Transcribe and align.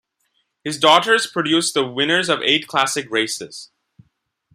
His 0.63 0.79
daughters 0.79 1.27
produced 1.27 1.75
the 1.75 1.87
winners 1.87 2.27
of 2.27 2.41
eight 2.41 2.65
classic 2.65 3.07
races. 3.11 3.69